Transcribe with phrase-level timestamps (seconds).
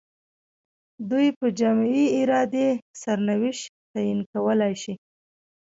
[1.09, 2.67] دوی په جمعي ارادې
[3.01, 4.93] سرنوشت تعیین کولای شي.